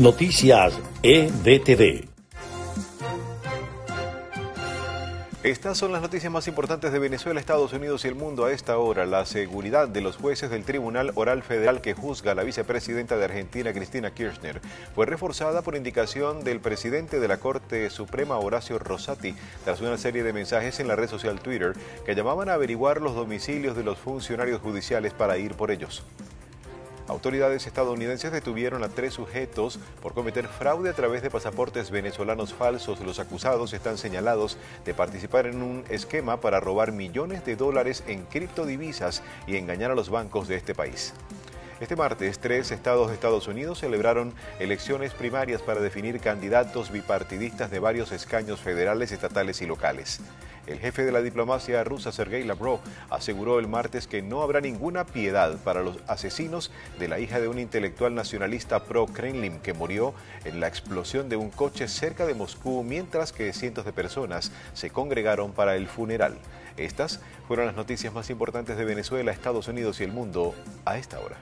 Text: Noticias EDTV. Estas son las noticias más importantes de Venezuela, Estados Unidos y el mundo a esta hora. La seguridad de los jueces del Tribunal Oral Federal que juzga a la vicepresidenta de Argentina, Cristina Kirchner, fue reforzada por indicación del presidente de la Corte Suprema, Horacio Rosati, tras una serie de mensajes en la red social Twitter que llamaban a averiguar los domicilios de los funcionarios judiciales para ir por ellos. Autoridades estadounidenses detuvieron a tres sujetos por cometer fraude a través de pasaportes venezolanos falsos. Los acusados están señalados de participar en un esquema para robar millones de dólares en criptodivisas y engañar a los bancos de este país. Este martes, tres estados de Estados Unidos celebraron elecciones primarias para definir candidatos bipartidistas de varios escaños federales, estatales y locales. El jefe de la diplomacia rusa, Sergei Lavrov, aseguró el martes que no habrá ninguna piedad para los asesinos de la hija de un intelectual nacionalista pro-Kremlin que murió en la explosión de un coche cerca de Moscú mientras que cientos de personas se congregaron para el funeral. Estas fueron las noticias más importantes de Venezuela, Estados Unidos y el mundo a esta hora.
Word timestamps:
Noticias 0.00 0.72
EDTV. 1.02 2.08
Estas 5.42 5.76
son 5.76 5.92
las 5.92 6.00
noticias 6.00 6.32
más 6.32 6.48
importantes 6.48 6.90
de 6.90 6.98
Venezuela, 6.98 7.38
Estados 7.38 7.74
Unidos 7.74 8.06
y 8.06 8.08
el 8.08 8.14
mundo 8.14 8.46
a 8.46 8.52
esta 8.52 8.78
hora. 8.78 9.04
La 9.04 9.26
seguridad 9.26 9.88
de 9.88 10.00
los 10.00 10.16
jueces 10.16 10.48
del 10.48 10.64
Tribunal 10.64 11.12
Oral 11.16 11.42
Federal 11.42 11.82
que 11.82 11.92
juzga 11.92 12.32
a 12.32 12.34
la 12.34 12.44
vicepresidenta 12.44 13.18
de 13.18 13.26
Argentina, 13.26 13.74
Cristina 13.74 14.14
Kirchner, 14.14 14.62
fue 14.94 15.04
reforzada 15.04 15.60
por 15.60 15.76
indicación 15.76 16.44
del 16.44 16.60
presidente 16.60 17.20
de 17.20 17.28
la 17.28 17.36
Corte 17.36 17.90
Suprema, 17.90 18.38
Horacio 18.38 18.78
Rosati, 18.78 19.34
tras 19.64 19.82
una 19.82 19.98
serie 19.98 20.22
de 20.22 20.32
mensajes 20.32 20.80
en 20.80 20.88
la 20.88 20.96
red 20.96 21.10
social 21.10 21.40
Twitter 21.40 21.74
que 22.06 22.14
llamaban 22.14 22.48
a 22.48 22.54
averiguar 22.54 23.02
los 23.02 23.14
domicilios 23.14 23.76
de 23.76 23.84
los 23.84 23.98
funcionarios 23.98 24.62
judiciales 24.62 25.12
para 25.12 25.36
ir 25.36 25.52
por 25.56 25.70
ellos. 25.70 26.02
Autoridades 27.10 27.66
estadounidenses 27.66 28.30
detuvieron 28.30 28.84
a 28.84 28.88
tres 28.88 29.14
sujetos 29.14 29.80
por 30.00 30.14
cometer 30.14 30.46
fraude 30.46 30.90
a 30.90 30.92
través 30.92 31.22
de 31.22 31.30
pasaportes 31.30 31.90
venezolanos 31.90 32.54
falsos. 32.54 33.00
Los 33.00 33.18
acusados 33.18 33.72
están 33.72 33.98
señalados 33.98 34.56
de 34.84 34.94
participar 34.94 35.46
en 35.46 35.60
un 35.60 35.84
esquema 35.88 36.40
para 36.40 36.60
robar 36.60 36.92
millones 36.92 37.44
de 37.44 37.56
dólares 37.56 38.04
en 38.06 38.26
criptodivisas 38.26 39.24
y 39.48 39.56
engañar 39.56 39.90
a 39.90 39.96
los 39.96 40.08
bancos 40.08 40.46
de 40.46 40.54
este 40.54 40.72
país. 40.72 41.12
Este 41.80 41.96
martes, 41.96 42.38
tres 42.38 42.72
estados 42.72 43.08
de 43.08 43.14
Estados 43.14 43.48
Unidos 43.48 43.80
celebraron 43.80 44.34
elecciones 44.58 45.14
primarias 45.14 45.62
para 45.62 45.80
definir 45.80 46.20
candidatos 46.20 46.90
bipartidistas 46.90 47.70
de 47.70 47.78
varios 47.78 48.12
escaños 48.12 48.60
federales, 48.60 49.12
estatales 49.12 49.62
y 49.62 49.66
locales. 49.66 50.20
El 50.66 50.78
jefe 50.78 51.06
de 51.06 51.10
la 51.10 51.22
diplomacia 51.22 51.82
rusa, 51.82 52.12
Sergei 52.12 52.44
Lavrov, 52.44 52.80
aseguró 53.08 53.58
el 53.58 53.66
martes 53.66 54.06
que 54.06 54.20
no 54.20 54.42
habrá 54.42 54.60
ninguna 54.60 55.06
piedad 55.06 55.56
para 55.64 55.80
los 55.80 55.96
asesinos 56.06 56.70
de 56.98 57.08
la 57.08 57.18
hija 57.18 57.40
de 57.40 57.48
un 57.48 57.58
intelectual 57.58 58.14
nacionalista 58.14 58.84
pro-Kremlin 58.84 59.60
que 59.60 59.72
murió 59.72 60.12
en 60.44 60.60
la 60.60 60.68
explosión 60.68 61.30
de 61.30 61.36
un 61.36 61.48
coche 61.48 61.88
cerca 61.88 62.26
de 62.26 62.34
Moscú 62.34 62.84
mientras 62.84 63.32
que 63.32 63.54
cientos 63.54 63.86
de 63.86 63.94
personas 63.94 64.52
se 64.74 64.90
congregaron 64.90 65.52
para 65.52 65.76
el 65.76 65.88
funeral. 65.88 66.36
Estas 66.76 67.20
fueron 67.48 67.64
las 67.64 67.74
noticias 67.74 68.12
más 68.12 68.28
importantes 68.28 68.76
de 68.76 68.84
Venezuela, 68.84 69.32
Estados 69.32 69.66
Unidos 69.66 69.98
y 70.00 70.04
el 70.04 70.12
mundo 70.12 70.54
a 70.84 70.98
esta 70.98 71.18
hora. 71.20 71.36